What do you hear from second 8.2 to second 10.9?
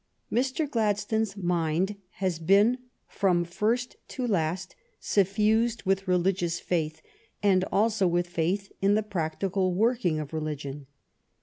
faith in the practical working of religion.